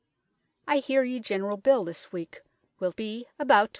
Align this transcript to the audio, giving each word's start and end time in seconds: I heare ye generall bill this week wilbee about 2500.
I 0.67 0.79
heare 0.79 1.03
ye 1.03 1.19
generall 1.19 1.57
bill 1.57 1.83
this 1.83 2.11
week 2.11 2.41
wilbee 2.79 3.25
about 3.37 3.65
2500. 3.65 3.69